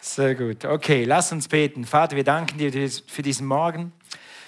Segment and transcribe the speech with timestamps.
[0.00, 0.64] Sehr gut.
[0.64, 1.84] Okay, lass uns beten.
[1.84, 3.92] Vater, wir danken dir für diesen Morgen.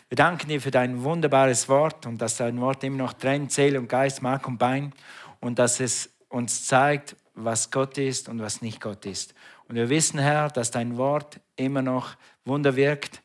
[0.09, 3.79] Wir danken dir für dein wunderbares Wort und dass dein Wort immer noch trennt, Seele
[3.79, 4.93] und Geist, Mark und Bein
[5.41, 9.35] und dass es uns zeigt, was Gott ist und was nicht Gott ist.
[9.69, 13.23] Und wir wissen, Herr, dass dein Wort immer noch Wunder wirkt.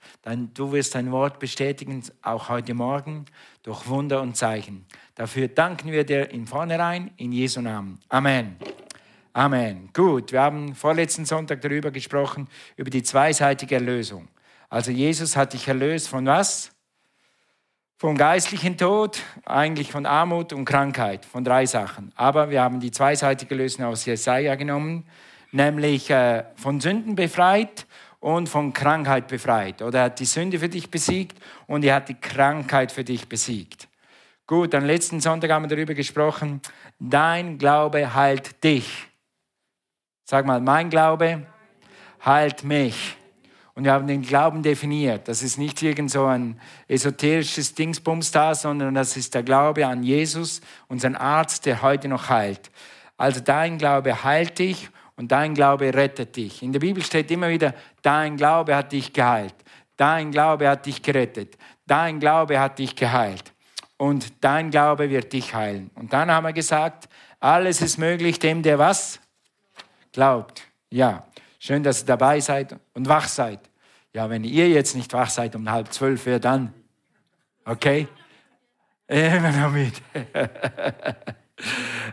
[0.54, 3.26] Du wirst dein Wort bestätigen, auch heute Morgen,
[3.64, 4.86] durch Wunder und Zeichen.
[5.16, 8.00] Dafür danken wir dir in vornherein, in Jesu Namen.
[8.08, 8.56] Amen.
[9.38, 9.92] Amen.
[9.94, 14.30] Gut, wir haben vorletzten Sonntag darüber gesprochen, über die zweiseitige Erlösung.
[14.68, 16.72] Also Jesus hat dich erlöst von was?
[17.98, 22.12] Vom geistlichen Tod, eigentlich von Armut und Krankheit, von drei Sachen.
[22.16, 25.06] Aber wir haben die zweiseitige Lösung aus Jesaja genommen,
[25.52, 27.86] nämlich äh, von Sünden befreit
[28.20, 29.84] und von Krankheit befreit.
[29.84, 33.30] Oder er hat die Sünde für dich besiegt und er hat die Krankheit für dich
[33.30, 33.88] besiegt.
[34.48, 36.60] Gut, am letzten Sonntag haben wir darüber gesprochen,
[36.98, 39.08] dein Glaube heilt dich.
[40.30, 41.48] Sag mal, mein Glaube
[42.26, 43.16] heilt mich.
[43.76, 45.30] Und wir haben den Glauben definiert.
[45.30, 50.04] Das ist nicht irgend so ein esoterisches Dingsbums da, sondern das ist der Glaube an
[50.04, 52.72] Jesus, unseren Arzt, der heute noch heilt.
[53.16, 56.62] Also dein Glaube heilt dich und dein Glaube rettet dich.
[56.62, 59.56] In der Bibel steht immer wieder, dein Glaube hat dich geheilt.
[59.96, 61.58] Dein Glaube hat dich gerettet.
[61.86, 63.54] Dein Glaube hat dich geheilt.
[63.96, 65.90] Und dein Glaube wird dich heilen.
[65.96, 67.08] Und dann haben wir gesagt,
[67.40, 69.22] alles ist möglich dem, der was?
[70.18, 70.64] Glaubt.
[70.90, 71.28] Ja,
[71.60, 73.60] schön, dass ihr dabei seid und wach seid.
[74.14, 76.74] Ja, wenn ihr jetzt nicht wach seid um halb zwölf, wer dann?
[77.64, 78.08] Okay?
[79.08, 79.94] Immer noch mit.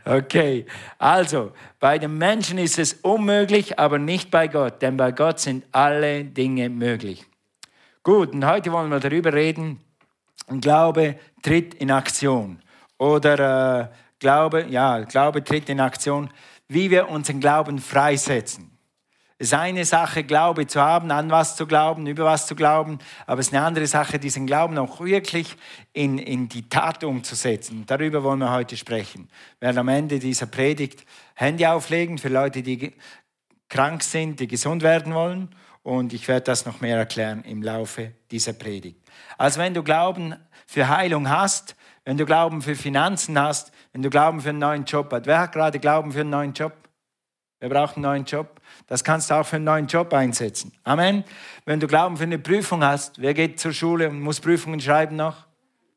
[0.06, 0.64] Okay,
[0.98, 5.66] also bei den Menschen ist es unmöglich, aber nicht bei Gott, denn bei Gott sind
[5.70, 7.26] alle Dinge möglich.
[8.02, 9.80] Gut, und heute wollen wir darüber reden,
[10.60, 12.58] Glaube tritt in Aktion.
[12.96, 13.88] Oder äh,
[14.18, 16.30] Glaube, ja, Glaube tritt in Aktion
[16.68, 18.70] wie wir unseren Glauben freisetzen.
[19.36, 22.98] Es ist eine Sache, Glaube zu haben, an was zu glauben, über was zu glauben,
[23.26, 25.56] aber es ist eine andere Sache, diesen Glauben auch wirklich
[25.92, 27.84] in, in die Tat umzusetzen.
[27.86, 29.28] Darüber wollen wir heute sprechen.
[29.58, 31.04] Wir werden am Ende dieser Predigt
[31.34, 32.94] Handy auflegen für Leute, die
[33.68, 35.48] krank sind, die gesund werden wollen.
[35.82, 39.00] Und ich werde das noch mehr erklären im Laufe dieser Predigt.
[39.36, 40.36] Also wenn du Glauben
[40.66, 44.84] für Heilung hast, wenn du Glauben für Finanzen hast, wenn du Glauben für einen neuen
[44.84, 45.24] Job hast.
[45.24, 46.72] Wer hat gerade Glauben für einen neuen Job?
[47.60, 48.60] Wer braucht einen neuen Job?
[48.88, 50.72] Das kannst du auch für einen neuen Job einsetzen.
[50.82, 51.22] Amen.
[51.64, 55.14] Wenn du Glauben für eine Prüfung hast, wer geht zur Schule und muss Prüfungen schreiben
[55.14, 55.46] noch?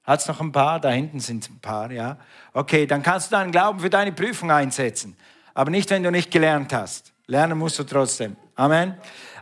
[0.04, 0.80] Hat es noch ein paar?
[0.80, 2.18] Da hinten sind ein paar, ja.
[2.54, 5.18] Okay, dann kannst du deinen Glauben für deine Prüfung einsetzen.
[5.56, 7.12] Aber nicht, wenn du nicht gelernt hast.
[7.26, 8.36] Lernen musst du trotzdem.
[8.54, 8.94] Amen.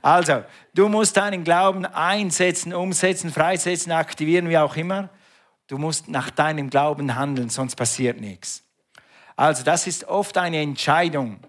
[0.01, 5.09] Also, du musst deinen Glauben einsetzen, umsetzen, freisetzen, aktivieren, wie auch immer.
[5.67, 8.63] Du musst nach deinem Glauben handeln, sonst passiert nichts.
[9.35, 11.39] Also das ist oft eine Entscheidung.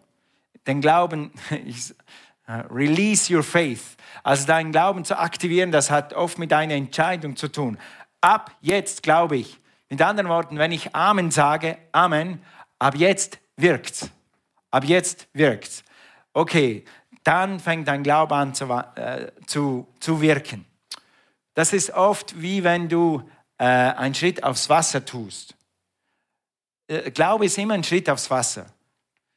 [0.66, 1.32] Den Glauben,
[2.70, 3.96] release your faith.
[4.22, 7.78] Also deinen Glauben zu aktivieren, das hat oft mit einer Entscheidung zu tun.
[8.20, 9.60] Ab jetzt glaube ich.
[9.88, 12.42] Mit anderen Worten, wenn ich Amen sage, Amen,
[12.78, 14.10] ab jetzt wirkt's.
[14.70, 15.84] Ab jetzt wirkt's.
[16.32, 16.84] Okay,
[17.22, 18.64] dann fängt dein Glaube an zu,
[18.96, 20.64] äh, zu, zu wirken.
[21.54, 23.22] Das ist oft wie wenn du
[23.58, 25.54] äh, einen Schritt aufs Wasser tust.
[26.88, 28.66] Äh, Glaube ist immer ein Schritt aufs Wasser.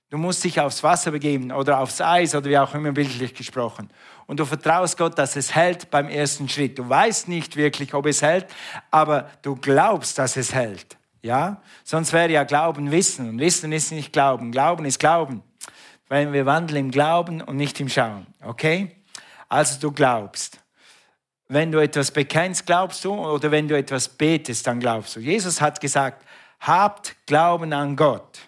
[0.09, 3.89] Du musst dich aufs Wasser begeben oder aufs Eis oder wie auch immer bildlich gesprochen.
[4.25, 6.79] Und du vertraust Gott, dass es hält beim ersten Schritt.
[6.79, 8.47] Du weißt nicht wirklich, ob es hält,
[8.89, 10.97] aber du glaubst, dass es hält.
[11.21, 11.61] Ja?
[11.83, 14.51] Sonst wäre ja Glauben Wissen und Wissen ist nicht Glauben.
[14.51, 15.43] Glauben ist Glauben.
[16.07, 18.25] Weil wir wandeln im Glauben und nicht im Schauen.
[18.43, 18.95] Okay?
[19.47, 20.59] Also du glaubst.
[21.51, 25.19] Wenn du etwas bekennst, glaubst du, oder wenn du etwas betest, dann glaubst du.
[25.19, 26.23] Jesus hat gesagt,
[26.59, 28.39] habt Glauben an Gott.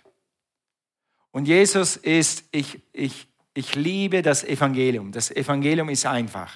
[1.31, 5.11] Und Jesus ist, ich, ich, ich liebe das Evangelium.
[5.11, 6.53] Das Evangelium ist einfach.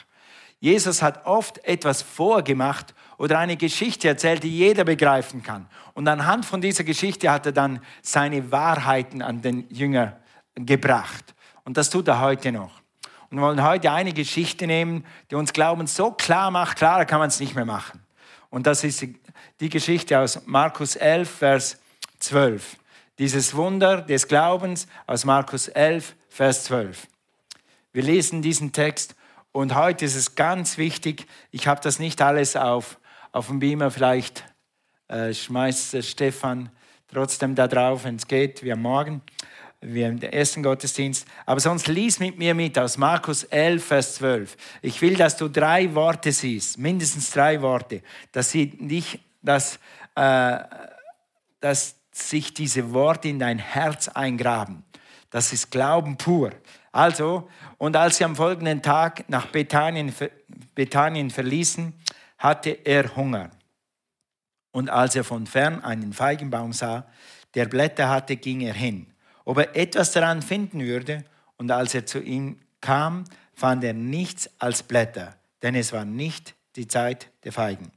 [0.59, 5.67] Jesus hat oft etwas vorgemacht oder eine Geschichte erzählt, die jeder begreifen kann.
[5.94, 10.19] Und anhand von dieser Geschichte hat er dann seine Wahrheiten an den Jünger
[10.53, 11.33] gebracht.
[11.63, 12.84] Und das tut er heute noch.
[13.35, 17.27] Und wollen heute eine Geschichte nehmen, die uns Glauben so klar macht, klarer kann man
[17.27, 18.00] es nicht mehr machen.
[18.50, 19.06] Und das ist
[19.60, 21.77] die Geschichte aus Markus 11, Vers
[22.19, 22.77] 12.
[23.19, 27.07] Dieses Wunder des Glaubens aus Markus 11, Vers 12.
[27.92, 29.15] Wir lesen diesen Text
[29.51, 32.98] und heute ist es ganz wichtig, ich habe das nicht alles auf,
[33.33, 34.45] auf dem Beamer, vielleicht
[35.10, 36.69] äh, schmeißt Stefan
[37.10, 39.21] trotzdem da drauf, wenn es geht, wie am Morgen
[39.94, 41.28] wie im ersten Gottesdienst.
[41.46, 44.58] Aber sonst lies mit mir mit aus Markus 11, Vers 12.
[44.82, 48.02] Ich will, dass du drei Worte siehst, mindestens drei Worte,
[48.32, 49.80] dass, sie nicht, dass,
[50.16, 50.60] äh,
[51.60, 54.84] dass sich diese Worte in dein Herz eingraben.
[55.30, 56.52] Das ist Glauben pur.
[56.92, 60.14] Also, und als sie am folgenden Tag nach Bethanien,
[60.76, 61.94] Bethanien verließen,
[62.38, 63.52] hatte er Hunger.
[64.72, 67.06] Und als er von fern einen Feigenbaum sah,
[67.54, 69.08] der Blätter hatte, ging er hin,
[69.45, 71.24] ob er etwas daran finden würde.
[71.57, 76.56] Und als er zu ihm kam, fand er nichts als Blätter, denn es war nicht
[76.75, 77.92] die Zeit der Feigen.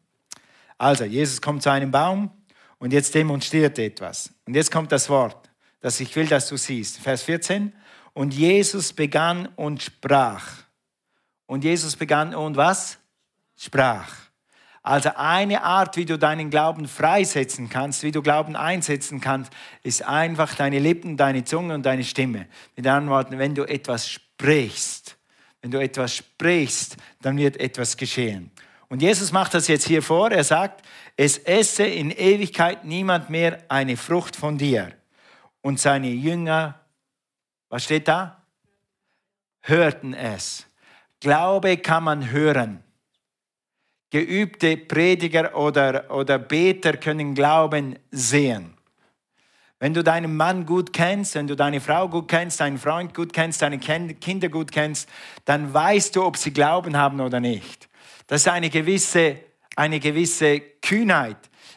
[0.77, 2.31] Also, Jesus kommt zu einem Baum
[2.79, 4.33] und jetzt demonstriert er etwas.
[4.47, 5.51] Und jetzt kommt das Wort,
[5.81, 6.99] das ich will, dass du siehst.
[6.99, 7.73] Vers 14.
[8.15, 10.49] Und Jesus begann und sprach.
[11.47, 12.99] Und Jesus begann und was?
[13.57, 14.28] Sprach.
[14.83, 19.53] Also eine Art, wie du deinen Glauben freisetzen kannst, wie du Glauben einsetzen kannst,
[19.83, 22.47] ist einfach deine Lippen, deine Zunge und deine Stimme.
[22.77, 25.17] Mit anderen Worten, wenn du etwas sprichst,
[25.61, 28.51] wenn du etwas sprichst, dann wird etwas geschehen.
[28.89, 30.31] Und Jesus macht das jetzt hier vor.
[30.31, 30.83] Er sagt,
[31.17, 34.93] es esse in Ewigkeit niemand mehr eine Frucht von dir.
[35.61, 36.81] Und seine Jünger,
[37.69, 38.43] was steht da?
[39.61, 40.67] Hörten es.
[41.21, 42.83] Glaube kann man hören.
[44.11, 48.75] Geübte Prediger oder, oder Beter können Glauben sehen.
[49.81, 53.33] Wenn du deinen Mann gut kennst, wenn du deine Frau gut kennst, deinen Freund gut
[53.33, 55.09] kennst, deine Kinder gut kennst,
[55.45, 57.89] dann weißt du, ob sie Glauben haben oder nicht.
[58.27, 59.37] Das ist eine gewisse,
[59.77, 61.37] eine gewisse Kühnheit.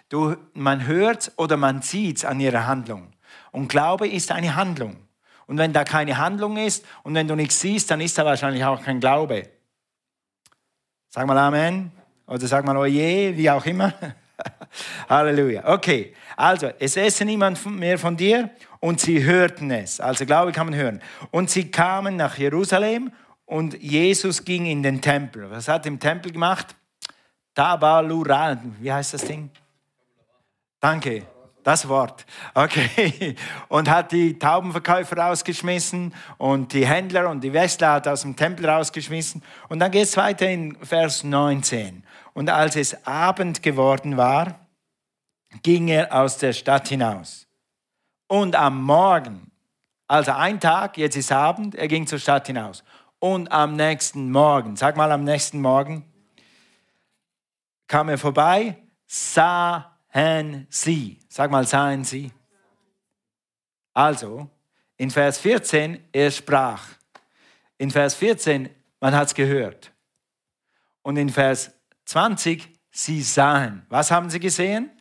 [0.10, 3.14] Du, man hört oder man sieht an ihrer Handlung.
[3.52, 4.98] Und Glaube ist eine Handlung.
[5.46, 8.64] Und wenn da keine Handlung ist und wenn du nichts siehst, dann ist da wahrscheinlich
[8.66, 9.50] auch kein Glaube.
[11.10, 11.92] Sag mal Amen.
[12.32, 13.94] Oder sag mal Oje, wie auch immer.
[15.10, 15.68] Halleluja.
[15.68, 18.50] Okay, also es esse niemand mehr von dir
[18.80, 20.00] und sie hörten es.
[20.00, 21.02] Also Glaube kann man hören.
[21.32, 23.12] Und sie kamen nach Jerusalem
[23.46, 25.52] und Jesus ging in den Tempel.
[25.52, 26.74] Was hat er im Tempel gemacht?
[27.54, 28.58] Tabalura.
[28.80, 29.50] Wie heißt das Ding?
[30.80, 31.24] Danke.
[31.64, 32.26] Das Wort.
[32.56, 33.36] Okay.
[33.68, 38.68] Und hat die Taubenverkäufer rausgeschmissen und die Händler und die Westler hat aus dem Tempel
[38.68, 39.44] rausgeschmissen.
[39.70, 42.04] Und dann geht es weiter in Vers 19.
[42.34, 44.60] Und als es Abend geworden war,
[45.64, 47.48] ging er aus der Stadt hinaus.
[48.28, 49.52] Und am Morgen,
[50.08, 52.84] also ein Tag, jetzt ist Abend, er ging zur Stadt hinaus.
[53.20, 56.06] Und am nächsten Morgen, sag mal am nächsten Morgen,
[57.88, 61.20] kam er vorbei, sahen sie.
[61.28, 62.32] Sag mal, sahen sie.
[63.94, 64.50] Also,
[64.96, 66.88] in Vers 14, er sprach.
[67.78, 68.70] In Vers 14,
[69.02, 69.92] man hat es gehört.
[71.02, 71.72] Und in Vers
[72.12, 73.86] 20, sie sahen.
[73.88, 74.92] Was haben sie gesehen?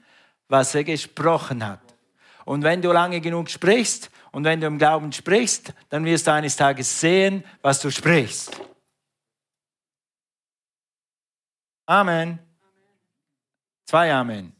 [0.48, 1.80] Was er gesprochen hat.
[2.44, 6.32] Und wenn du lange genug sprichst und wenn du im Glauben sprichst, dann wirst du
[6.32, 8.60] eines Tages sehen, was du sprichst.
[11.86, 12.38] Amen.
[13.86, 14.52] Zwei Amen.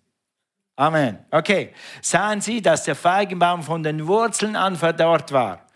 [0.75, 1.25] Amen.
[1.31, 1.73] Okay.
[2.03, 5.70] Sahen Sie, dass der Feigenbaum von den Wurzeln an verdorrt war.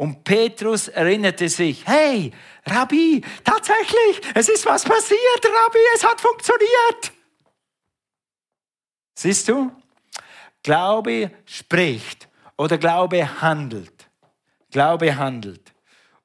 [0.00, 2.32] Und Petrus erinnerte sich, hey,
[2.64, 7.12] Rabbi, tatsächlich, es ist was passiert, Rabbi, es hat funktioniert.
[9.14, 9.70] Siehst du?
[10.62, 14.08] Glaube spricht oder Glaube handelt.
[14.70, 15.74] Glaube handelt.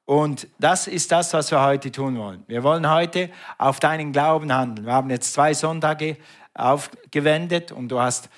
[0.06, 2.44] Und das ist das, was wir heute tun wollen.
[2.46, 3.28] Wir wollen heute
[3.58, 4.86] auf deinen Glauben handeln.
[4.86, 6.16] Wir haben jetzt zwei Sonntage
[6.54, 8.30] aufgewendet und du hast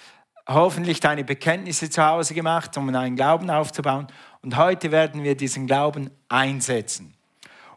[0.48, 4.08] hoffentlich deine Bekenntnisse zu Hause gemacht, um einen Glauben aufzubauen.
[4.42, 7.14] Und heute werden wir diesen Glauben einsetzen.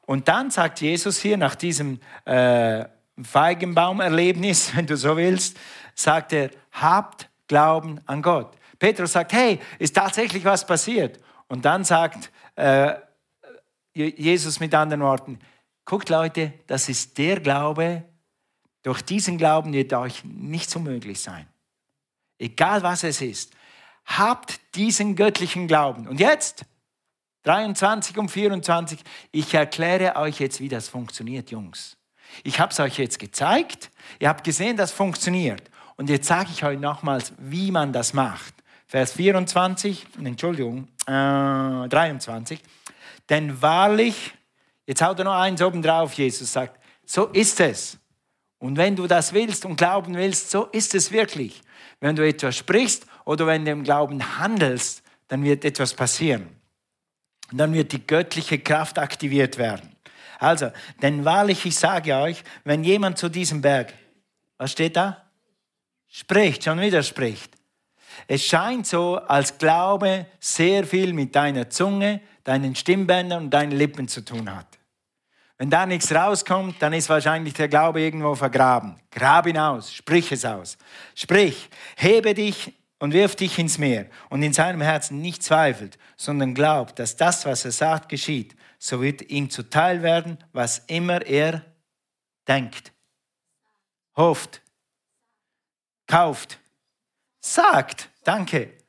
[0.01, 2.85] Und dann sagt Jesus hier nach diesem äh,
[3.21, 5.57] Feigenbaumerlebnis, wenn du so willst,
[5.95, 8.55] sagt er, habt Glauben an Gott.
[8.79, 11.19] Petrus sagt, hey, ist tatsächlich was passiert?
[11.47, 12.95] Und dann sagt äh,
[13.93, 15.39] Jesus mit anderen Worten,
[15.85, 18.03] guckt Leute, das ist der Glaube,
[18.83, 21.47] durch diesen Glauben wird euch nichts unmöglich sein.
[22.39, 23.53] Egal was es ist.
[24.05, 26.07] Habt diesen göttlichen Glauben.
[26.07, 26.65] Und jetzt,
[27.43, 28.99] 23 und 24,
[29.31, 31.97] ich erkläre euch jetzt, wie das funktioniert, Jungs.
[32.43, 33.91] Ich habe es euch jetzt gezeigt.
[34.19, 35.63] Ihr habt gesehen, das funktioniert.
[35.97, 38.53] Und jetzt sage ich euch nochmals, wie man das macht.
[38.87, 41.11] Vers 24, Entschuldigung, äh,
[41.87, 42.59] 23.
[43.29, 44.33] Denn wahrlich,
[44.85, 47.97] jetzt haut er noch eins oben drauf, Jesus sagt, so ist es.
[48.59, 51.61] Und wenn du das willst und glauben willst, so ist es wirklich.
[52.01, 56.49] Wenn du etwas sprichst oder wenn du im Glauben handelst, dann wird etwas passieren.
[57.51, 59.95] Und dann wird die göttliche Kraft aktiviert werden.
[60.39, 63.93] Also, denn wahrlich, ich sage euch, wenn jemand zu diesem Berg,
[64.57, 65.29] was steht da?
[66.07, 67.53] Spricht, schon wieder spricht.
[68.27, 74.07] Es scheint so, als Glaube sehr viel mit deiner Zunge, deinen Stimmbändern und deinen Lippen
[74.07, 74.80] zu tun hat.
[75.61, 78.99] Wenn da nichts rauskommt, dann ist wahrscheinlich der Glaube irgendwo vergraben.
[79.11, 80.75] Grab ihn aus, sprich es aus.
[81.13, 86.55] Sprich, hebe dich und wirft dich ins Meer und in seinem Herzen nicht zweifelt, sondern
[86.55, 91.63] glaubt, dass das, was er sagt, geschieht, so wird ihm zuteil werden, was immer er
[92.47, 92.91] denkt,
[94.15, 94.63] hofft,
[96.07, 96.59] kauft,
[97.39, 98.09] sagt.
[98.23, 98.79] Danke.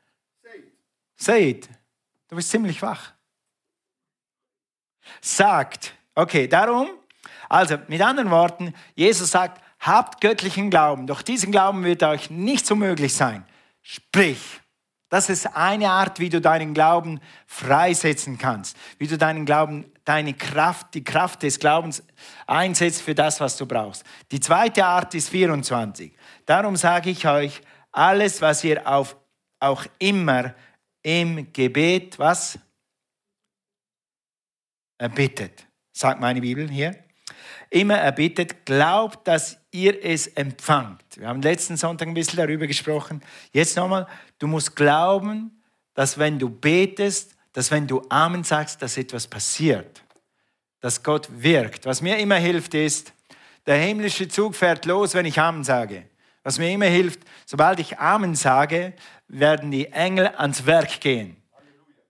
[1.17, 1.69] Seht.
[2.29, 3.13] Du bist ziemlich wach.
[5.21, 5.97] Sagt.
[6.15, 6.89] Okay, darum,
[7.49, 12.67] also mit anderen Worten, Jesus sagt, habt göttlichen Glauben, doch diesen Glauben wird euch nicht
[12.67, 13.45] so möglich sein.
[13.83, 14.61] Sprich.
[15.09, 20.33] Das ist eine Art, wie du deinen Glauben freisetzen kannst, wie du deinen Glauben, deine
[20.33, 22.03] Kraft, die Kraft des Glaubens
[22.47, 24.05] einsetzt für das, was du brauchst.
[24.31, 26.17] Die zweite Art ist 24.
[26.47, 29.15] Darum sage ich euch, alles, was ihr auf,
[29.61, 30.55] auch immer
[31.03, 32.59] im Gebet, was?
[34.97, 36.97] Erbittet, sagt meine Bibel hier.
[37.71, 41.03] Immer erbittet, glaubt, dass ihr es empfangt.
[41.17, 43.23] Wir haben letzten Sonntag ein bisschen darüber gesprochen.
[43.53, 44.07] Jetzt nochmal,
[44.39, 45.63] du musst glauben,
[45.95, 50.03] dass wenn du betest, dass wenn du Amen sagst, dass etwas passiert,
[50.81, 51.87] dass Gott wirkt.
[51.87, 53.13] Was mir immer hilft ist,
[53.67, 56.05] der himmlische Zug fährt los, wenn ich Amen sage.
[56.43, 58.95] Was mir immer hilft, sobald ich Amen sage,
[59.29, 61.37] werden die Engel ans Werk gehen.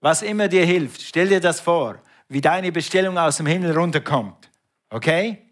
[0.01, 2.01] Was immer dir hilft, stell dir das vor,
[2.33, 4.49] wie deine Bestellung aus dem Himmel runterkommt.
[4.89, 5.49] Okay?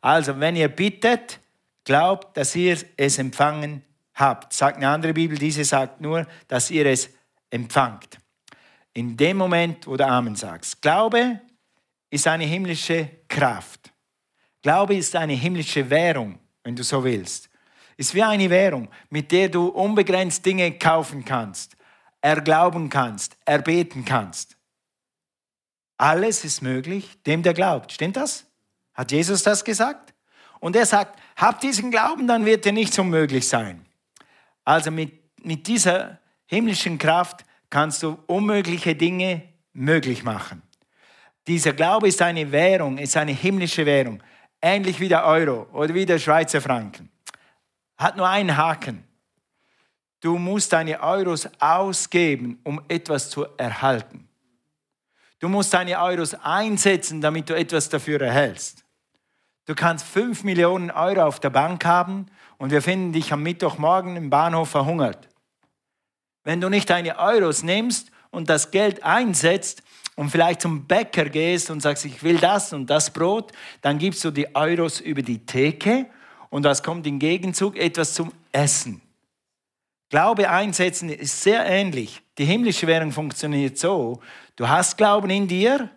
[0.00, 1.38] Also, wenn ihr bittet,
[1.84, 3.82] glaubt, dass ihr es empfangen
[4.14, 4.52] habt.
[4.52, 7.10] Sagt eine andere Bibel, diese sagt nur, dass ihr es
[7.50, 8.18] empfangt.
[8.92, 10.80] In dem Moment, wo du Amen sagst.
[10.80, 11.40] Glaube
[12.10, 13.92] ist eine himmlische Kraft.
[14.62, 17.50] Glaube ist eine himmlische Währung, wenn du so willst.
[17.96, 21.76] Ist wie eine Währung, mit der du unbegrenzt Dinge kaufen kannst,
[22.20, 24.56] erglauben kannst, erbeten kannst.
[25.96, 27.92] Alles ist möglich, dem der glaubt.
[27.92, 28.46] Stimmt das?
[28.92, 30.14] Hat Jesus das gesagt?
[30.60, 33.84] Und er sagt, habt diesen Glauben, dann wird dir nichts unmöglich sein.
[34.64, 35.12] Also mit,
[35.44, 40.62] mit dieser himmlischen Kraft kannst du unmögliche Dinge möglich machen.
[41.46, 44.22] Dieser Glaube ist eine Währung, ist eine himmlische Währung,
[44.62, 47.10] ähnlich wie der Euro oder wie der Schweizer Franken
[47.96, 49.04] hat nur einen Haken.
[50.20, 54.23] Du musst deine Euros ausgeben, um etwas zu erhalten.
[55.40, 58.84] Du musst deine Euros einsetzen, damit du etwas dafür erhältst.
[59.66, 62.26] Du kannst 5 Millionen Euro auf der Bank haben
[62.58, 65.28] und wir finden dich am Mittwochmorgen im Bahnhof verhungert.
[66.44, 69.82] Wenn du nicht deine Euros nimmst und das Geld einsetzt
[70.16, 74.22] und vielleicht zum Bäcker gehst und sagst, ich will das und das Brot, dann gibst
[74.24, 76.06] du die Euros über die Theke
[76.50, 77.76] und was kommt im Gegenzug?
[77.76, 79.00] Etwas zum Essen.
[80.10, 82.22] Glaube einsetzen ist sehr ähnlich.
[82.38, 84.20] Die himmlische Währung funktioniert so,
[84.56, 85.90] du hast Glauben in dir,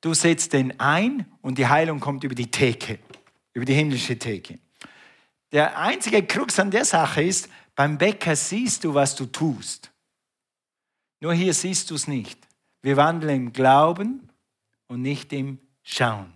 [0.00, 2.98] du setzt den ein und die Heilung kommt über die Theke,
[3.52, 4.58] über die himmlische Theke.
[5.52, 9.90] Der einzige Krux an der Sache ist, beim Bäcker siehst du, was du tust.
[11.20, 12.38] Nur hier siehst du es nicht.
[12.82, 14.28] Wir wandeln im Glauben
[14.86, 16.32] und nicht im Schauen.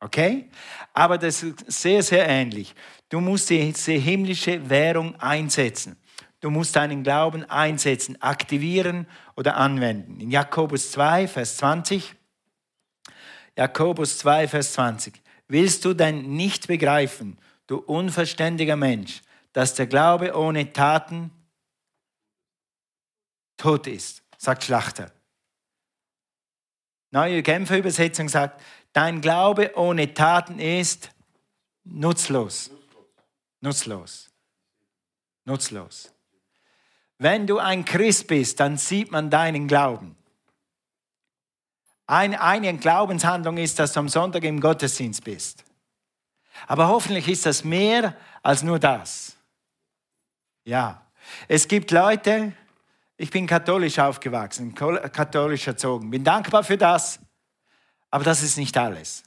[0.00, 0.48] Okay?
[0.92, 2.74] Aber das ist sehr, sehr ähnlich.
[3.08, 5.96] Du musst diese himmlische Währung einsetzen.
[6.40, 10.20] Du musst deinen Glauben einsetzen, aktivieren oder anwenden.
[10.20, 12.14] In Jakobus 2, Vers 20.
[13.56, 15.22] Jakobus 2, Vers 20.
[15.48, 21.30] Willst du denn nicht begreifen, du unverständiger Mensch, dass der Glaube ohne Taten
[23.56, 25.12] tot ist, sagt Schlachter.
[27.10, 28.62] Neue Genfer Übersetzung sagt,
[28.96, 31.10] Dein Glaube ohne Taten ist
[31.84, 32.70] nutzlos.
[33.60, 34.30] Nutzlos.
[35.44, 36.15] Nutzlos.
[37.18, 40.16] Wenn du ein Christ bist, dann sieht man deinen Glauben.
[42.06, 45.64] Eine, eine Glaubenshandlung ist, dass du am Sonntag im Gottesdienst bist.
[46.66, 49.36] Aber hoffentlich ist das mehr als nur das.
[50.64, 51.02] Ja.
[51.48, 52.52] Es gibt Leute,
[53.16, 57.18] ich bin katholisch aufgewachsen, katholisch erzogen, bin dankbar für das.
[58.10, 59.24] Aber das ist nicht alles.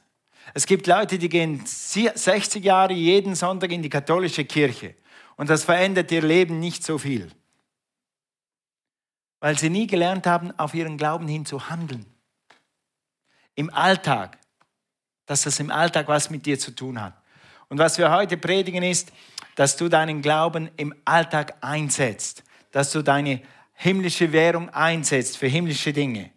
[0.54, 4.96] Es gibt Leute, die gehen 60 Jahre jeden Sonntag in die katholische Kirche
[5.36, 7.32] und das verändert ihr Leben nicht so viel,
[9.40, 12.06] weil sie nie gelernt haben, auf ihren Glauben hin zu handeln.
[13.56, 14.38] Im Alltag,
[15.26, 17.14] dass das im Alltag was mit dir zu tun hat.
[17.68, 19.12] Und was wir heute predigen ist,
[19.56, 23.42] dass du deinen Glauben im Alltag einsetzt, dass du deine
[23.74, 26.32] himmlische Währung einsetzt für himmlische Dinge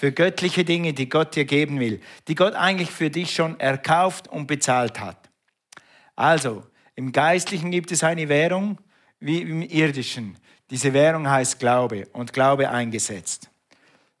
[0.00, 4.28] für göttliche Dinge, die Gott dir geben will, die Gott eigentlich für dich schon erkauft
[4.28, 5.28] und bezahlt hat.
[6.16, 6.64] Also,
[6.94, 8.78] im Geistlichen gibt es eine Währung
[9.18, 10.38] wie im Irdischen.
[10.70, 13.50] Diese Währung heißt Glaube und Glaube eingesetzt.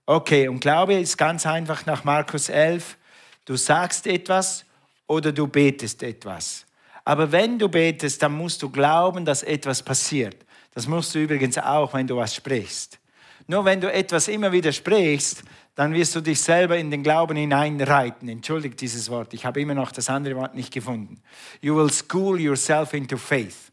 [0.04, 2.96] Okay, und Glaube ist ganz einfach nach Markus 11.
[3.44, 4.64] Du sagst etwas
[5.06, 6.66] oder du betest etwas.
[7.04, 10.36] Aber wenn du betest, dann musst du glauben, dass etwas passiert.
[10.74, 12.98] Das musst du übrigens auch, wenn du was sprichst.
[13.46, 15.42] Nur wenn du etwas immer wieder sprichst,
[15.74, 18.28] dann wirst du dich selber in den Glauben hineinreiten.
[18.28, 21.22] Entschuldigt dieses Wort, ich habe immer noch das andere Wort nicht gefunden.
[21.60, 23.69] You will school yourself into faith.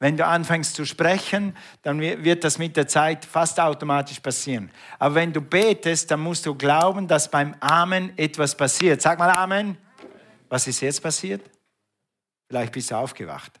[0.00, 4.70] Wenn du anfängst zu sprechen, dann wird das mit der Zeit fast automatisch passieren.
[4.98, 9.02] Aber wenn du betest, dann musst du glauben, dass beim Amen etwas passiert.
[9.02, 9.76] Sag mal Amen.
[10.48, 11.42] Was ist jetzt passiert?
[12.46, 13.60] Vielleicht bist du aufgewacht.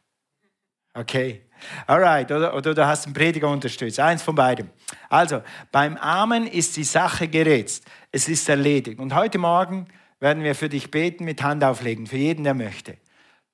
[0.94, 1.42] Okay.
[1.86, 2.30] Alright.
[2.30, 3.98] Oder, oder du hast einen Prediger unterstützt.
[3.98, 4.70] Eins von beidem.
[5.08, 5.42] Also,
[5.72, 7.84] beim Amen ist die Sache gerätzt.
[8.12, 9.00] Es ist erledigt.
[9.00, 9.88] Und heute Morgen
[10.20, 12.06] werden wir für dich beten mit Hand auflegen.
[12.06, 12.96] Für jeden, der möchte.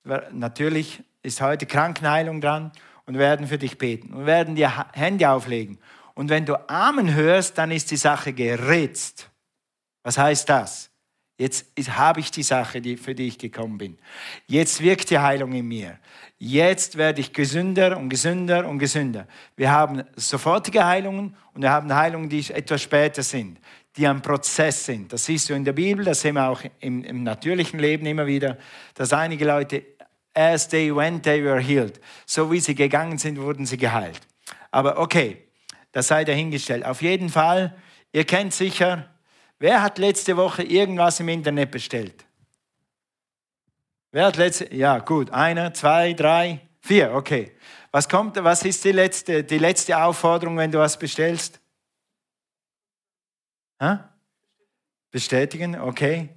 [0.04, 2.72] Natürlich ist heute Krankenheilung dran
[3.06, 5.78] und werden für dich beten und werden dir Hände auflegen.
[6.14, 9.30] Und wenn du Amen hörst, dann ist die Sache geritzt.
[10.02, 10.90] Was heißt das?
[11.36, 13.98] Jetzt habe ich die Sache, die, für die ich gekommen bin.
[14.46, 15.98] Jetzt wirkt die Heilung in mir.
[16.38, 19.26] Jetzt werde ich gesünder und gesünder und gesünder.
[19.56, 23.58] Wir haben sofortige Heilungen und wir haben Heilungen, die etwas später sind,
[23.96, 25.12] die ein Prozess sind.
[25.12, 28.26] Das siehst du in der Bibel, das sehen wir auch im, im natürlichen Leben immer
[28.26, 28.56] wieder,
[28.94, 29.82] dass einige Leute
[30.34, 32.00] as they went, they were healed.
[32.26, 34.20] So wie sie gegangen sind, wurden sie geheilt.
[34.70, 35.48] Aber okay,
[35.92, 36.84] das sei dahingestellt.
[36.84, 37.76] Auf jeden Fall,
[38.12, 39.08] ihr kennt sicher,
[39.58, 42.24] wer hat letzte Woche irgendwas im Internet bestellt?
[44.10, 47.56] Wer hat letzte, ja gut, einer, zwei, drei, vier, okay.
[47.90, 51.60] Was kommt, was ist die letzte, die letzte Aufforderung, wenn du was bestellst?
[53.80, 53.98] Hä?
[55.10, 56.28] Bestätigen, okay.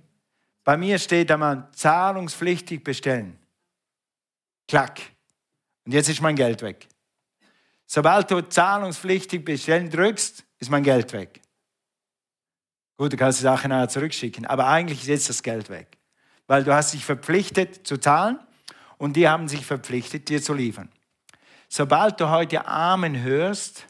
[0.64, 3.40] Bei mir steht einmal zahlungspflichtig bestellen.
[4.68, 5.02] Klack.
[5.86, 6.88] Und jetzt ist mein Geld weg.
[7.86, 11.42] Sobald du zahlungspflichtig bestellen drückst, ist mein Geld weg.
[12.98, 15.98] Gut, du kannst die Sache nachher zurückschicken, aber eigentlich ist jetzt das Geld weg.
[16.48, 18.40] Weil du hast dich verpflichtet zu zahlen
[18.98, 20.90] und die haben sich verpflichtet, dir zu liefern.
[21.70, 23.86] Sobald du heute Amen hörst,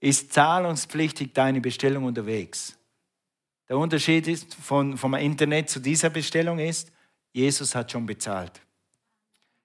[0.00, 2.76] ist zahlungspflichtig deine Bestellung unterwegs.
[3.68, 6.90] Der Unterschied ist von, vom Internet zu dieser Bestellung ist,
[7.32, 8.60] Jesus hat schon bezahlt.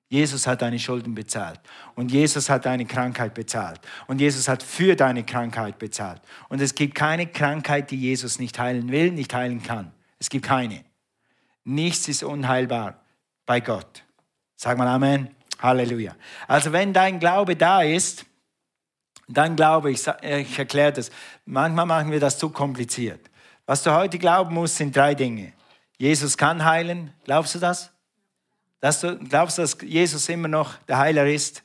[0.07, 1.59] Jesus hat deine Schulden bezahlt.
[1.95, 3.81] Und Jesus hat deine Krankheit bezahlt.
[4.07, 6.21] Und Jesus hat für deine Krankheit bezahlt.
[6.47, 9.91] Und es gibt keine Krankheit, die Jesus nicht heilen will, nicht heilen kann.
[10.19, 10.85] Es gibt keine.
[11.63, 13.01] Nichts ist unheilbar
[13.45, 14.03] bei Gott.
[14.55, 15.29] Sag mal Amen.
[15.59, 16.15] Halleluja.
[16.47, 18.25] Also wenn dein Glaube da ist,
[19.27, 21.09] dann glaube ich, ich erkläre das,
[21.45, 23.31] manchmal machen wir das zu kompliziert.
[23.65, 25.53] Was du heute glauben musst, sind drei Dinge.
[25.97, 27.11] Jesus kann heilen.
[27.23, 27.91] Glaubst du das?
[28.79, 31.63] Dass du, glaubst du, dass Jesus immer noch der Heiler ist?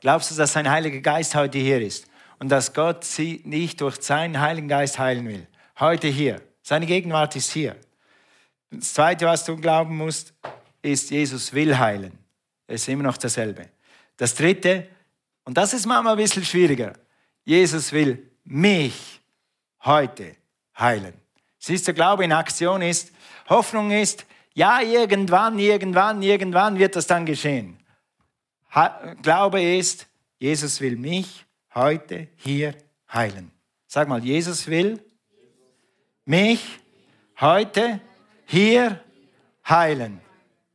[0.00, 2.06] Glaubst du, dass sein Heiliger Geist heute hier ist?
[2.38, 5.46] Und dass Gott sie nicht durch seinen Heiligen Geist heilen will?
[5.78, 6.42] Heute hier.
[6.62, 7.76] Seine Gegenwart ist hier.
[8.70, 10.34] Das Zweite, was du glauben musst,
[10.82, 12.18] ist, Jesus will heilen.
[12.66, 13.68] Es ist immer noch dasselbe.
[14.16, 14.88] Das Dritte,
[15.44, 16.94] und das ist manchmal ein bisschen schwieriger,
[17.44, 19.20] Jesus will mich
[19.84, 20.36] heute
[20.78, 21.14] heilen.
[21.58, 23.12] Siehst du, Glaube in Aktion ist,
[23.48, 27.78] Hoffnung ist, ja, irgendwann, irgendwann, irgendwann wird das dann geschehen.
[29.20, 30.06] Glaube ist,
[30.38, 32.74] Jesus will mich heute hier
[33.12, 33.52] heilen.
[33.86, 34.98] Sag mal, Jesus will
[36.24, 36.80] mich
[37.38, 38.00] heute
[38.46, 39.04] hier
[39.68, 40.22] heilen.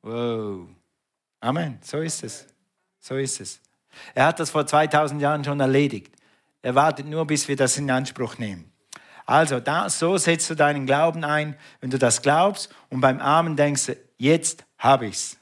[0.04, 0.68] Wow.
[1.40, 1.80] Amen.
[1.82, 2.46] So ist es.
[3.00, 3.60] So ist es.
[4.14, 6.14] Er hat das vor 2000 Jahren schon erledigt.
[6.62, 8.71] Er wartet nur, bis wir das in Anspruch nehmen.
[9.32, 13.56] Also da, so setzt du deinen Glauben ein, wenn du das glaubst und beim Amen
[13.56, 15.38] denkst jetzt habe ich's.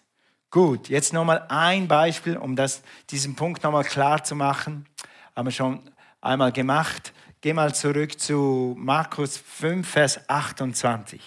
[0.52, 4.86] Gut, jetzt nochmal ein Beispiel, um das, diesen Punkt nochmal klar zu machen.
[5.36, 5.82] Haben wir schon
[6.22, 7.14] einmal gemacht.
[7.42, 11.20] Geh mal zurück zu Markus 5, Vers 28.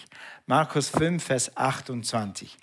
[0.47, 2.57] Markus 5, Vers 28.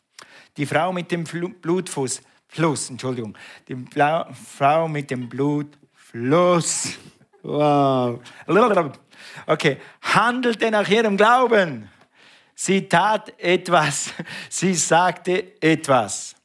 [0.56, 6.94] Die Frau mit dem Blutfuß, Fluss, Entschuldigung, die Blau Frau mit dem Blutfluss.
[7.42, 8.22] Wow.
[9.46, 11.90] Okay, handelte nach ihrem Glauben.
[12.56, 14.14] Sie tat etwas,
[14.50, 16.36] sie sagte etwas.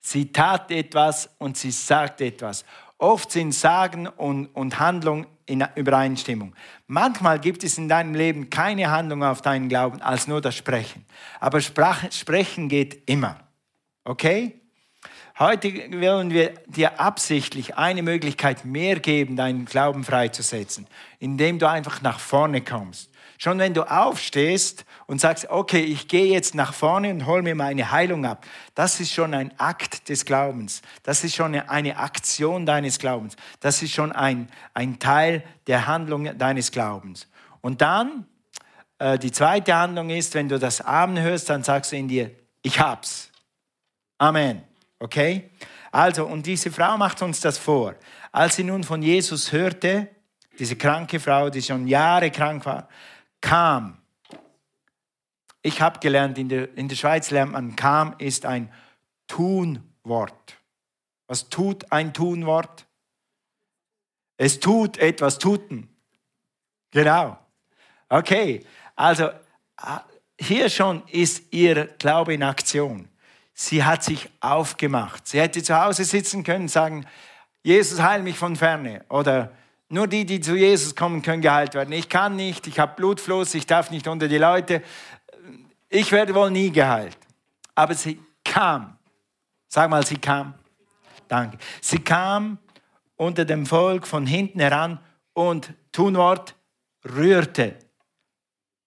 [0.00, 2.64] Sie tat etwas und sie sagte etwas.
[2.98, 6.54] Oft sind Sagen und, und Handlung in Übereinstimmung.
[6.86, 11.04] Manchmal gibt es in deinem Leben keine Handlung auf deinen Glauben als nur das Sprechen.
[11.40, 13.38] Aber Sprach, Sprechen geht immer.
[14.04, 14.60] Okay?
[15.38, 20.88] Heute wollen wir dir absichtlich eine Möglichkeit mehr geben, deinen Glauben freizusetzen,
[21.20, 23.08] indem du einfach nach vorne kommst.
[23.40, 27.54] Schon wenn du aufstehst und sagst, okay, ich gehe jetzt nach vorne und hol mir
[27.54, 30.82] meine Heilung ab, das ist schon ein Akt des Glaubens.
[31.04, 33.36] Das ist schon eine Aktion deines Glaubens.
[33.60, 37.28] Das ist schon ein, ein Teil der Handlung deines Glaubens.
[37.60, 38.26] Und dann,
[38.98, 42.32] äh, die zweite Handlung ist, wenn du das Amen hörst, dann sagst du in dir,
[42.62, 43.30] ich hab's.
[44.18, 44.67] Amen.
[44.98, 45.50] Okay?
[45.90, 47.94] Also, und diese Frau macht uns das vor.
[48.32, 50.08] Als sie nun von Jesus hörte,
[50.58, 52.88] diese kranke Frau, die schon Jahre krank war,
[53.40, 53.98] kam.
[55.62, 58.72] Ich habe gelernt, in der, in der Schweiz lernt man, kam ist ein
[59.26, 60.56] Tunwort.
[61.26, 62.86] Was tut ein Tunwort?
[64.36, 65.88] Es tut etwas tuten.
[66.90, 67.38] Genau.
[68.08, 68.64] Okay,
[68.96, 69.30] also
[70.40, 73.08] hier schon ist ihr Glaube in Aktion.
[73.60, 75.26] Sie hat sich aufgemacht.
[75.26, 77.04] Sie hätte zu Hause sitzen können und sagen,
[77.64, 79.04] Jesus heil mich von ferne.
[79.08, 79.50] Oder
[79.88, 81.90] nur die, die zu Jesus kommen, können geheilt werden.
[81.92, 84.80] Ich kann nicht, ich habe Blutfluss, ich darf nicht unter die Leute.
[85.88, 87.18] Ich werde wohl nie geheilt.
[87.74, 88.96] Aber sie kam.
[89.66, 90.54] Sag mal, sie kam.
[91.26, 91.58] Danke.
[91.80, 92.58] Sie kam
[93.16, 95.00] unter dem Volk von hinten heran
[95.32, 96.54] und Tunwort
[97.04, 97.76] rührte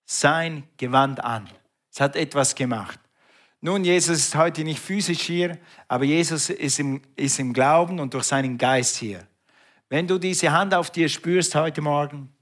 [0.05, 1.49] sein Gewand an.
[1.91, 3.00] Es hat etwas gemacht.
[3.63, 8.13] Nun, Jesus ist heute nicht physisch hier, aber Jesus ist im, ist im Glauben und
[8.13, 9.27] durch seinen Geist hier.
[9.87, 12.33] Wenn du diese Hand auf dir spürst heute Morgen,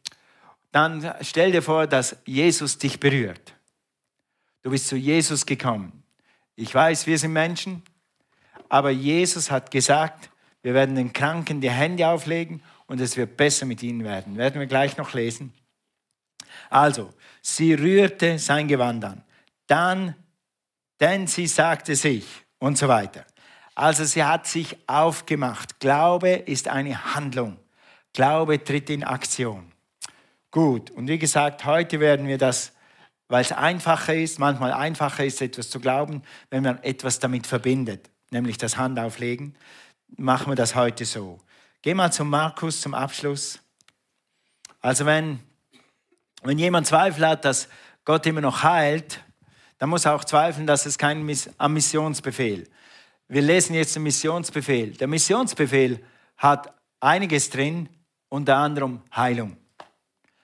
[0.72, 3.54] dann stell dir vor, dass Jesus dich berührt.
[4.62, 6.04] Du bist zu Jesus gekommen.
[6.56, 7.84] Ich weiß, wir sind Menschen,
[8.70, 10.30] aber Jesus hat gesagt,
[10.62, 14.38] wir werden den Kranken die Hände auflegen und es wird besser mit ihnen werden.
[14.38, 15.54] Werden wir gleich noch lesen.
[16.70, 19.24] Also, sie rührte sein Gewand an.
[19.68, 20.16] Dann,
[21.00, 22.26] denn sie sagte sich
[22.60, 23.26] und so weiter.
[23.76, 25.80] Also sie hat sich aufgemacht.
[25.80, 27.58] Glaube ist eine Handlung.
[28.14, 29.72] Glaube tritt in Aktion.
[30.52, 32.74] Gut, und wie gesagt, heute werden wir das,
[33.28, 38.10] weil es einfacher ist, manchmal einfacher ist, etwas zu glauben, wenn man etwas damit verbindet,
[38.32, 39.56] nämlich das Handauflegen
[40.18, 41.40] machen wir das heute so.
[41.82, 43.60] Geh mal zum Markus zum Abschluss.
[44.82, 45.40] Also wenn,
[46.44, 47.68] wenn jemand Zweifel hat, dass
[48.06, 49.24] Gott immer noch heilt,
[49.80, 52.68] dann muss er auch zweifeln, dass es kein Miss am Missionsbefehl.
[53.28, 54.92] Wir lesen jetzt den Missionsbefehl.
[54.92, 56.00] Der Missionsbefehl
[56.38, 57.90] hat einiges drin,
[58.28, 59.58] unter anderem Heilung.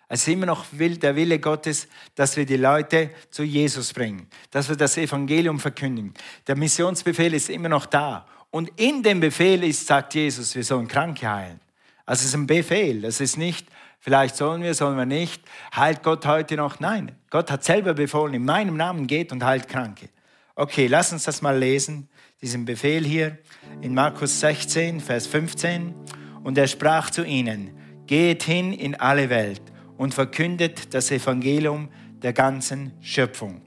[0.08, 4.70] Es ist immer noch der Wille Gottes, dass wir die Leute zu Jesus bringen, dass
[4.70, 6.14] wir das Evangelium verkündigen.
[6.48, 8.28] Der Missionsbefehl ist immer noch da.
[8.52, 11.60] Und in dem Befehl ist, sagt Jesus, wir sollen Kranke heilen.
[12.06, 13.02] Also es ist ein Befehl.
[13.02, 13.68] Das ist nicht,
[14.06, 15.42] vielleicht sollen wir, sollen wir nicht.
[15.76, 16.80] Heilt Gott heute noch?
[16.80, 17.14] Nein.
[17.32, 20.10] Gott hat selber befohlen, in meinem Namen geht und heilt Kranke.
[20.54, 22.08] Okay, lass uns das mal lesen,
[22.40, 23.40] diesen Befehl hier
[23.82, 25.96] in Markus 16, Vers 15.
[26.44, 29.64] Und er sprach zu ihnen, geht hin in alle Welt
[29.98, 31.90] und verkündet das Evangelium
[32.22, 33.64] der ganzen Schöpfung.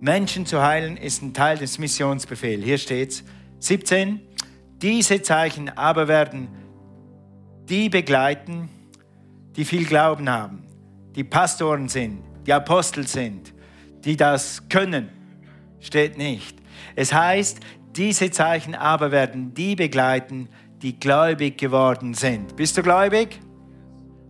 [0.00, 2.64] Menschen zu heilen ist ein Teil des Missionsbefehls.
[2.64, 3.22] Hier steht's,
[3.60, 4.20] 17.
[4.82, 6.48] Diese Zeichen aber werden
[7.68, 8.68] die begleiten,
[9.56, 10.64] die viel Glauben haben,
[11.14, 13.52] die Pastoren sind, die Apostel sind,
[14.04, 15.08] die das können.
[15.80, 16.58] Steht nicht.
[16.96, 17.60] Es heißt,
[17.96, 20.48] diese Zeichen aber werden die begleiten,
[20.82, 22.56] die gläubig geworden sind.
[22.56, 23.40] Bist du gläubig?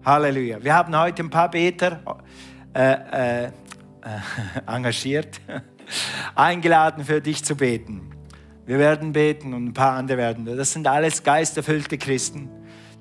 [0.05, 0.63] Halleluja.
[0.63, 2.01] Wir haben heute ein paar Beter
[2.75, 3.51] äh, äh,
[4.67, 5.41] engagiert,
[6.35, 8.11] eingeladen für dich zu beten.
[8.67, 10.45] Wir werden beten und ein paar andere werden.
[10.45, 12.49] Das sind alles geisterfüllte Christen,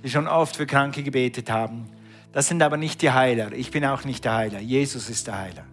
[0.03, 1.89] die schon oft für Kranke gebetet haben.
[2.33, 3.53] Das sind aber nicht die Heiler.
[3.53, 4.59] Ich bin auch nicht der Heiler.
[4.59, 5.65] Jesus ist der Heiler.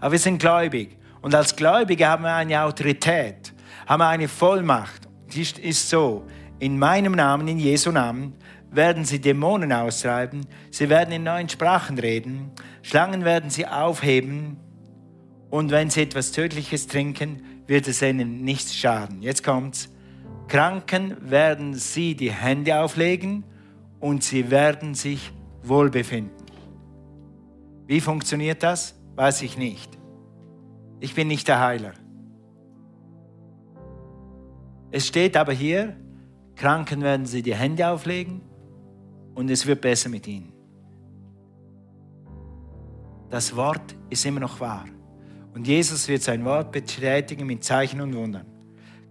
[0.00, 0.96] Aber wir sind gläubig.
[1.20, 3.54] Und als Gläubige haben wir eine Autorität,
[3.86, 5.08] haben wir eine Vollmacht.
[5.32, 6.26] Die ist so,
[6.58, 8.34] in meinem Namen, in Jesu Namen,
[8.70, 12.50] werden sie Dämonen austreiben, sie werden in neuen Sprachen reden,
[12.82, 14.58] Schlangen werden sie aufheben
[15.50, 19.22] und wenn sie etwas Tödliches trinken, wird es ihnen nichts schaden.
[19.22, 19.90] Jetzt kommt's.
[20.48, 23.44] Kranken werden sie die Hände auflegen
[24.00, 25.32] und sie werden sich
[25.68, 26.44] wohlbefinden.
[27.86, 28.94] Wie funktioniert das?
[29.16, 29.98] Weiß ich nicht.
[31.00, 31.92] Ich bin nicht der Heiler.
[34.90, 35.96] Es steht aber hier,
[36.56, 38.40] Kranken werden sie die Hände auflegen
[39.34, 40.52] und es wird besser mit ihnen.
[43.28, 44.84] Das Wort ist immer noch wahr.
[45.54, 48.46] Und Jesus wird sein Wort bestätigen mit Zeichen und Wundern.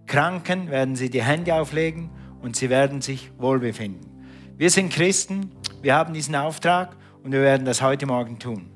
[0.06, 2.10] Kranken werden sie die Hände auflegen
[2.42, 4.10] und sie werden sich wohlbefinden.
[4.56, 5.50] Wir sind Christen,
[5.84, 8.70] wir haben diesen Auftrag und wir werden das heute Morgen tun.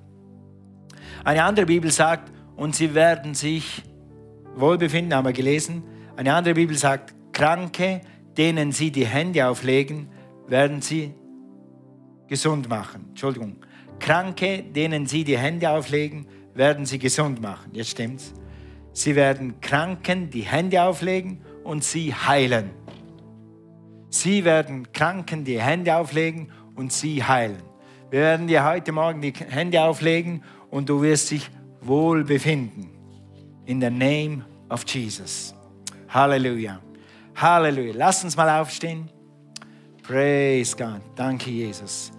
[1.24, 3.82] Eine andere Bibel sagt, und sie werden sich
[4.56, 5.82] wohlbefinden, haben wir gelesen.
[6.16, 8.02] Eine andere Bibel sagt, Kranke,
[8.36, 10.08] denen sie die Hände auflegen,
[10.48, 11.14] werden sie
[12.26, 13.06] gesund machen.
[13.08, 13.56] Entschuldigung.
[14.00, 17.70] Kranke, denen sie die Hände auflegen, werden sie gesund machen.
[17.72, 18.34] Jetzt stimmt's.
[18.92, 22.70] Sie werden Kranken die Hände auflegen und sie heilen.
[24.10, 27.62] Sie werden Kranken die Hände auflegen und sie heilen.
[28.08, 32.88] Wir werden dir heute Morgen die Hände auflegen und du wirst dich wohl befinden.
[33.66, 35.54] In the name of Jesus.
[36.08, 36.80] Halleluja.
[37.34, 37.92] Halleluja.
[37.96, 39.10] Lass uns mal aufstehen.
[40.04, 41.02] Praise God.
[41.16, 42.12] Danke, Jesus.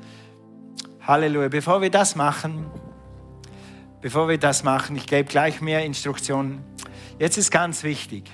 [1.07, 1.47] Halleluja.
[1.47, 2.65] Bevor wir das machen,
[4.01, 6.61] bevor wir das machen, ich gebe gleich mehr Instruktionen.
[7.17, 8.29] Jetzt ist ganz wichtig.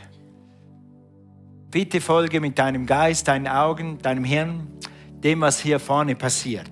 [1.69, 4.75] Bitte folge mit deinem Geist, deinen Augen, deinem Hirn
[5.23, 6.71] dem, was hier vorne passiert.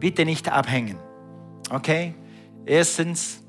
[0.00, 0.98] Bitte nicht abhängen.
[1.70, 2.14] Okay?
[2.64, 3.42] Erstens,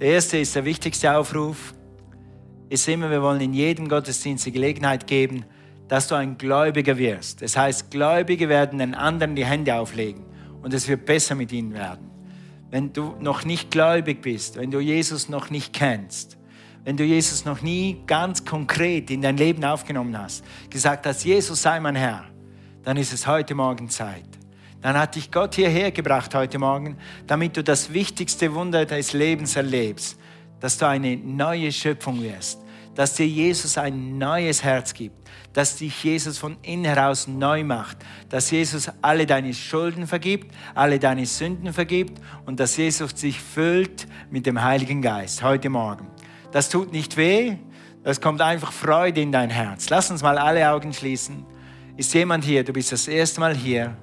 [0.00, 1.74] der erste ist der wichtigste Aufruf
[2.70, 5.44] ist immer, wir wollen in jedem Gottesdienst die Gelegenheit geben,
[5.88, 7.40] dass du ein Gläubiger wirst.
[7.40, 10.22] Das heißt, Gläubige werden den anderen die Hände auflegen
[10.62, 12.10] und es wird besser mit ihnen werden.
[12.70, 16.36] Wenn du noch nicht gläubig bist, wenn du Jesus noch nicht kennst,
[16.84, 21.62] wenn du Jesus noch nie ganz konkret in dein Leben aufgenommen hast, gesagt hast, Jesus
[21.62, 22.26] sei mein Herr,
[22.88, 24.24] dann ist es heute Morgen Zeit.
[24.80, 26.96] Dann hat dich Gott hierher gebracht heute Morgen,
[27.26, 30.18] damit du das wichtigste Wunder des Lebens erlebst,
[30.58, 32.58] dass du eine neue Schöpfung wirst,
[32.94, 37.98] dass dir Jesus ein neues Herz gibt, dass dich Jesus von innen heraus neu macht,
[38.30, 44.06] dass Jesus alle deine Schulden vergibt, alle deine Sünden vergibt und dass Jesus sich füllt
[44.30, 46.08] mit dem Heiligen Geist heute Morgen.
[46.52, 47.58] Das tut nicht weh,
[48.02, 49.90] das kommt einfach Freude in dein Herz.
[49.90, 51.44] Lass uns mal alle Augen schließen.
[51.98, 53.96] Ist jemand hier, du bist das erste Mal hier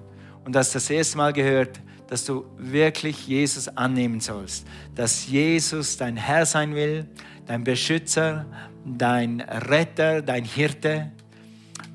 [0.44, 4.68] und hast das erste Mal gehört, dass du wirklich Jesus annehmen sollst.
[4.94, 7.08] Dass Jesus dein Herr sein will,
[7.46, 8.48] dein Beschützer,
[8.84, 11.10] dein Retter, dein Hirte,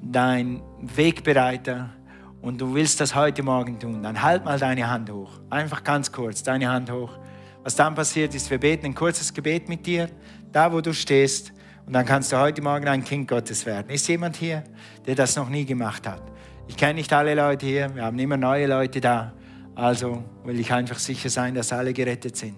[0.01, 1.91] dein Wegbereiter.
[2.41, 4.03] Und du willst das heute Morgen tun.
[4.03, 5.33] Dann halt mal deine Hand hoch.
[5.51, 7.19] Einfach ganz kurz, deine Hand hoch.
[7.63, 10.09] Was dann passiert ist, wir beten ein kurzes Gebet mit dir,
[10.51, 11.53] da wo du stehst.
[11.87, 13.91] Und dann kannst du heute Morgen ein Kind Gottes werden.
[13.91, 14.65] Ist jemand hier,
[15.07, 16.23] der das noch nie gemacht hat?
[16.69, 19.33] Ich kenne nicht alle Leute hier, wir haben immer neue Leute da.
[19.75, 22.57] Also will ich einfach sicher sein, dass alle gerettet sind.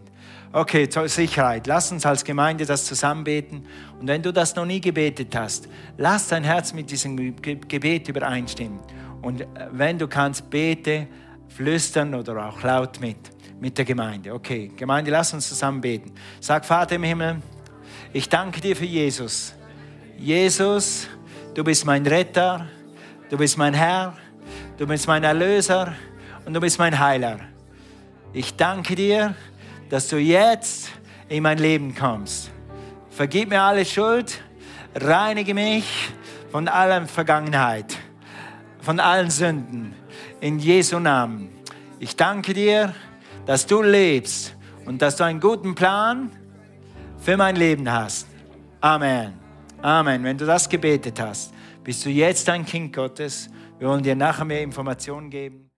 [0.53, 1.67] Okay, zur Sicherheit.
[1.67, 3.65] Lass uns als Gemeinde das zusammen beten.
[3.99, 8.81] Und wenn du das noch nie gebetet hast, lass dein Herz mit diesem Gebet übereinstimmen.
[9.23, 11.07] Und äh, wenn du kannst, bete,
[11.49, 13.17] flüstern oder auch laut mit,
[13.61, 14.35] mit der Gemeinde.
[14.35, 16.13] Okay, Gemeinde, lass uns zusammen beten.
[16.41, 17.37] Sag, Vater im Himmel,
[18.12, 19.55] ich danke dir für Jesus.
[20.18, 21.09] Jesus,
[21.55, 22.66] du bist mein Retter,
[23.31, 24.14] du bist mein Herr,
[24.77, 25.94] du bist mein Erlöser
[26.44, 27.40] und du bist mein Heiler.
[28.33, 29.35] Ich danke dir,
[29.88, 30.90] dass du jetzt
[31.29, 32.51] in mein Leben kommst.
[33.11, 34.40] Vergib mir alle Schuld,
[34.94, 35.85] reinige mich
[36.51, 37.96] von aller Vergangenheit,
[38.81, 39.94] von allen Sünden.
[40.40, 41.51] In Jesu Namen.
[41.98, 42.94] Ich danke dir,
[43.46, 46.31] dass du lebst und dass du einen guten Plan
[47.23, 48.27] für mein Leben hast.
[48.81, 49.35] Amen.
[49.81, 50.25] Amen.
[50.25, 51.53] Wenn du das gebetet hast,
[51.85, 53.49] bist du jetzt ein Kind Gottes.
[53.79, 55.69] Wir wollen dir nachher mehr Informationen geben.